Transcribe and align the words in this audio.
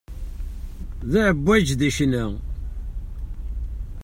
D 1.09 1.13
aεebbwaj 1.21 1.67
di 1.79 1.89
ccna. 1.97 2.25